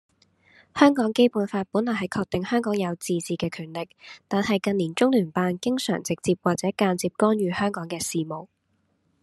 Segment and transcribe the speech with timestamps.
[0.73, 3.87] 香港基本法本來係確定香港有自治嘅權力，
[4.27, 8.47] 但係近年中聯辦經常直接或者間接干預香港嘅事務。